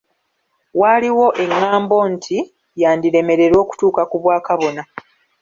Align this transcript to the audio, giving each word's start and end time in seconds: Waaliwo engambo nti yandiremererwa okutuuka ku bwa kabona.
Waaliwo 0.79 1.27
engambo 1.43 1.97
nti 2.13 2.37
yandiremererwa 2.81 3.59
okutuuka 3.65 4.01
ku 4.09 4.17
bwa 4.21 4.37
kabona. 4.47 4.81